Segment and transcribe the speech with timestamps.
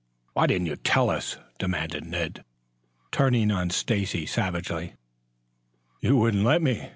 [0.33, 2.43] "Why didn't you tell us?" demanded Ned,
[3.11, 4.95] turning on Stacy savagely.
[6.01, 6.89] "You wouldn't let me.